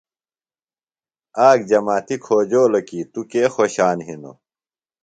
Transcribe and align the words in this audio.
آک 1.47 1.59
جماتیۡ 1.69 2.21
کھوجولوۡ 2.25 2.85
کی 2.87 2.99
تُوۡ 3.11 3.25
کے 3.31 3.43
خوشان 3.53 3.97
ہِنوۡ۔ 4.07 4.37